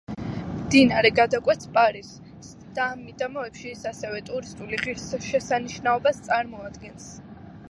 [0.51, 7.13] მდინარე გადაკვეთს პარიზს და ამ მიდამოებში ის ასევე ტურისტული ღირსშესანიშნაობას წარმოადგენს.